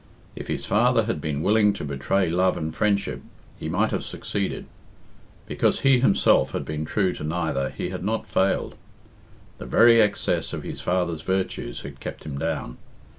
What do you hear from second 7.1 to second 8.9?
to neither, he had not failed.